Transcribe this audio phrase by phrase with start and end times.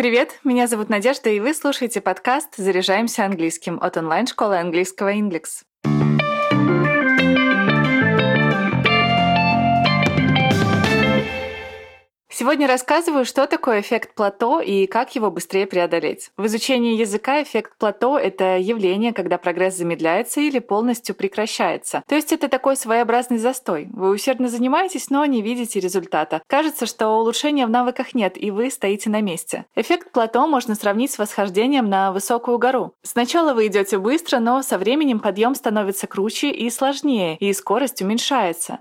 [0.00, 5.62] Привет, меня зовут Надежда, и вы слушаете подкаст «Заряжаемся английским» от онлайн-школы английского «Ингликс».
[12.40, 16.30] Сегодня рассказываю, что такое эффект плато и как его быстрее преодолеть.
[16.38, 22.02] В изучении языка эффект плато— это явление, когда прогресс замедляется или полностью прекращается.
[22.08, 23.88] То есть это такой своеобразный застой.
[23.92, 26.40] Вы усердно занимаетесь, но не видите результата.
[26.46, 29.66] Кажется, что улучшения в навыках нет, и вы стоите на месте.
[29.76, 32.94] Эффект плато можно сравнить с восхождением на высокую гору.
[33.02, 38.78] Сначала вы идете быстро, но со временем подъем становится круче и сложнее, и скорость уменьшается.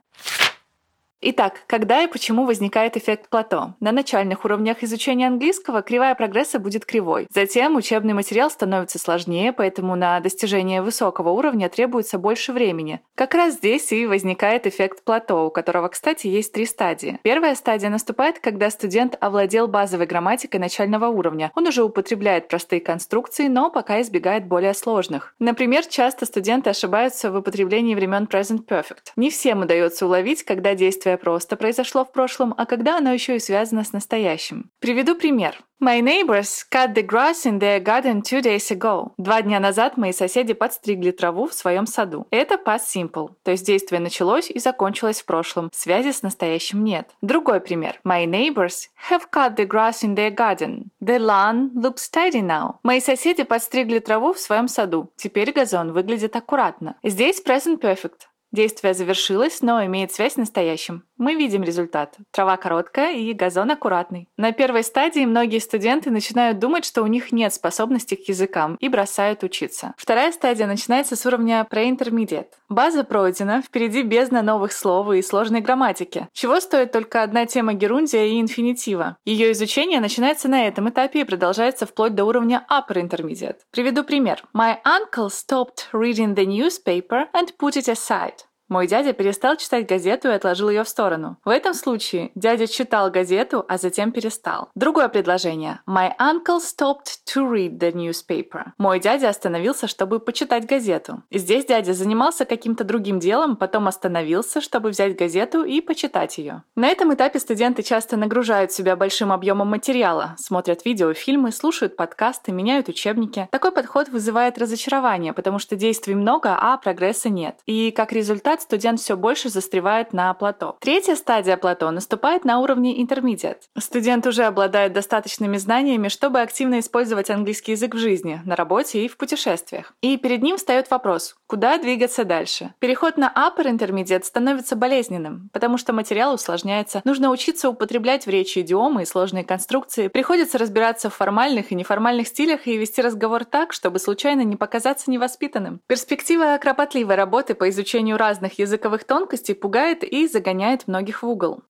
[1.22, 3.74] Итак, когда и почему возникает эффект плато?
[3.82, 7.28] На начальных уровнях изучения английского кривая прогресса будет кривой.
[7.30, 13.02] Затем учебный материал становится сложнее, поэтому на достижение высокого уровня требуется больше времени.
[13.16, 17.20] Как раз здесь и возникает эффект плато, у которого, кстати, есть три стадии.
[17.22, 21.52] Первая стадия наступает, когда студент овладел базовой грамматикой начального уровня.
[21.54, 25.36] Он уже употребляет простые конструкции, но пока избегает более сложных.
[25.38, 29.12] Например, часто студенты ошибаются в употреблении времен present perfect.
[29.18, 33.36] Не всем удается уловить, когда действие действие просто произошло в прошлом, а когда оно еще
[33.36, 34.70] и связано с настоящим.
[34.80, 35.56] Приведу пример.
[35.82, 39.14] My neighbors cut the grass in their garden two days ago.
[39.18, 42.28] Два дня назад мои соседи подстригли траву в своем саду.
[42.32, 45.70] Это past simple, то есть действие началось и закончилось в прошлом.
[45.74, 47.08] Связи с настоящим нет.
[47.22, 47.98] Другой пример.
[48.04, 50.90] My neighbors have cut the grass in their garden.
[51.02, 52.76] The lawn looks tidy now.
[52.84, 55.10] Мои соседи подстригли траву в своем саду.
[55.16, 56.96] Теперь газон выглядит аккуратно.
[57.04, 58.28] Здесь present perfect.
[58.52, 61.04] Действие завершилось, но имеет связь с настоящим.
[61.20, 62.16] Мы видим результат.
[62.32, 64.30] Трава короткая и газон аккуратный.
[64.38, 68.88] На первой стадии многие студенты начинают думать, что у них нет способностей к языкам и
[68.88, 69.94] бросают учиться.
[69.98, 72.48] Вторая стадия начинается с уровня pre-intermediate.
[72.70, 76.30] База пройдена, впереди бездна новых слов и сложной грамматики.
[76.32, 79.18] Чего стоит только одна тема герундия и инфинитива.
[79.26, 83.58] Ее изучение начинается на этом этапе и продолжается вплоть до уровня upper intermediate.
[83.72, 84.42] Приведу пример.
[84.56, 88.46] My uncle stopped reading the newspaper and put it aside.
[88.70, 91.38] Мой дядя перестал читать газету и отложил ее в сторону.
[91.44, 94.70] В этом случае дядя читал газету, а затем перестал.
[94.76, 95.82] Другое предложение.
[95.88, 98.74] My uncle stopped to read the newspaper.
[98.78, 101.24] Мой дядя остановился, чтобы почитать газету.
[101.32, 106.62] Здесь дядя занимался каким-то другим делом, потом остановился, чтобы взять газету и почитать ее.
[106.76, 112.52] На этом этапе студенты часто нагружают себя большим объемом материала, смотрят видео, фильмы, слушают подкасты,
[112.52, 113.48] меняют учебники.
[113.52, 117.58] Такой подход вызывает разочарование, потому что действий много, а прогресса нет.
[117.66, 120.78] И как результат результат студент все больше застревает на плато.
[120.80, 123.62] Третья стадия плато наступает на уровне intermediate.
[123.78, 129.08] Студент уже обладает достаточными знаниями, чтобы активно использовать английский язык в жизни, на работе и
[129.08, 129.94] в путешествиях.
[130.02, 132.76] И перед ним встает вопрос, куда двигаться дальше.
[132.78, 138.60] Переход на upper intermediate становится болезненным, потому что материал усложняется, нужно учиться употреблять в речи
[138.60, 143.74] идиомы и сложные конструкции, приходится разбираться в формальных и неформальных стилях и вести разговор так,
[143.74, 145.82] чтобы случайно не показаться невоспитанным.
[145.88, 151.64] Перспектива кропотливой работы по изучению разных языковых тонкостей пугает и загоняет многих в угол.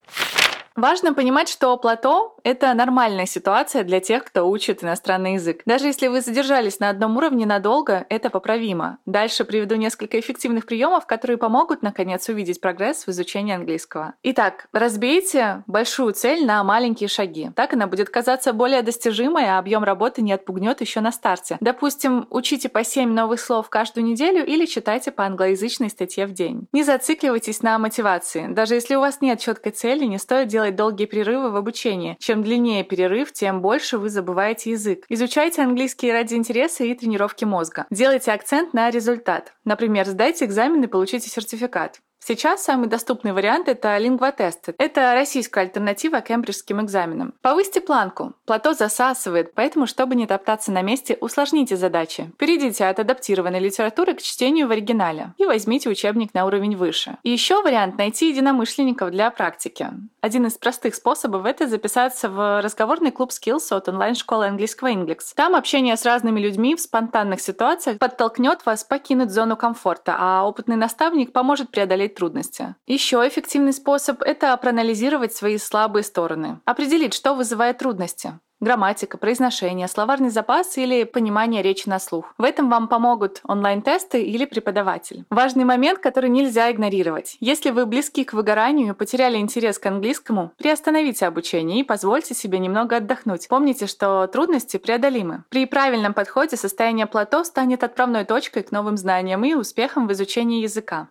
[0.80, 5.60] Важно понимать, что плато— это нормальная ситуация для тех, кто учит иностранный язык.
[5.66, 8.96] Даже если вы задержались на одном уровне надолго, это поправимо.
[9.04, 14.14] Дальше приведу несколько эффективных приемов, которые помогут, наконец, увидеть прогресс в изучении английского.
[14.22, 17.50] Итак, разбейте большую цель на маленькие шаги.
[17.54, 21.58] Так она будет казаться более достижимой, а объем работы не отпугнет еще на старте.
[21.60, 26.68] Допустим, учите по 7 новых слов каждую неделю или читайте по англоязычной статье в день.
[26.72, 28.46] Не зацикливайтесь на мотивации.
[28.46, 32.16] Даже если у вас нет четкой цели, не стоит делать делать долгие перерывы в обучении.
[32.18, 35.04] Чем длиннее перерыв, тем больше вы забываете язык.
[35.08, 37.86] Изучайте английский ради интереса и тренировки мозга.
[37.90, 39.54] Делайте акцент на результат.
[39.64, 42.00] Например, сдайте экзамен и получите сертификат.
[42.22, 44.74] Сейчас самый доступный вариант– это лингвотесты.
[44.76, 47.32] Это российская альтернатива кембриджским экзаменам.
[47.40, 48.34] Повысьте планку.
[48.44, 52.30] Плато засасывает, поэтому, чтобы не топтаться на месте, усложните задачи.
[52.36, 57.16] Перейдите от адаптированной литературы к чтению в оригинале и возьмите учебник на уровень выше.
[57.22, 59.88] И еще вариант– найти единомышленников для практики.
[60.20, 65.20] Один из простых способов– это записаться в разговорный клуб Skills от онлайн-школы английского Inglix.
[65.34, 70.76] Там общение с разными людьми в спонтанных ситуациях подтолкнет вас покинуть зону комфорта, а опытный
[70.76, 72.74] наставник поможет преодолеть преодолеть трудности.
[72.86, 80.30] Еще эффективный способ– это проанализировать свои слабые стороны, определить, что вызывает трудности грамматика, произношение, словарный
[80.30, 82.34] запас или понимание речи на слух.
[82.38, 85.24] В этом вам помогут онлайн-тесты или преподаватель.
[85.30, 87.36] Важный момент, который нельзя игнорировать.
[87.40, 92.58] Если вы близки к выгоранию и потеряли интерес к английскому, приостановите обучение и позвольте себе
[92.58, 93.48] немного отдохнуть.
[93.48, 95.44] Помните, что трудности преодолимы.
[95.48, 100.62] При правильном подходе состояние плато станет отправной точкой к новым знаниям и успехам в изучении
[100.62, 101.08] языка.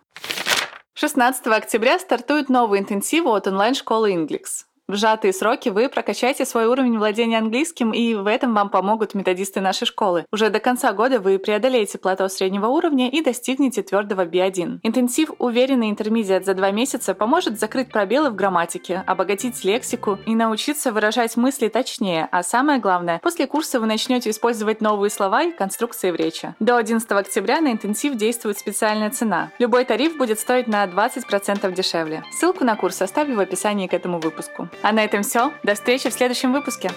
[0.94, 4.69] 16 октября стартует новый интенсив от онлайн-школы Inglix.
[4.90, 9.60] В сжатые сроки вы прокачаете свой уровень владения английским, и в этом вам помогут методисты
[9.60, 10.26] нашей школы.
[10.32, 14.80] Уже до конца года вы преодолеете плато среднего уровня и достигнете твердого B1.
[14.82, 20.90] Интенсив «Уверенный интермедиат» за два месяца поможет закрыть пробелы в грамматике, обогатить лексику и научиться
[20.90, 26.10] выражать мысли точнее, а самое главное, после курса вы начнете использовать новые слова и конструкции
[26.10, 26.56] в речи.
[26.58, 29.52] До 11 октября на интенсив действует специальная цена.
[29.60, 32.24] Любой тариф будет стоить на 20% дешевле.
[32.32, 34.68] Ссылку на курс оставлю в описании к этому выпуску.
[34.82, 35.52] А на этом все.
[35.62, 36.90] До встречи в следующем выпуске.